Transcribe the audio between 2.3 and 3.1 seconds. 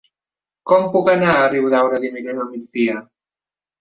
al migdia?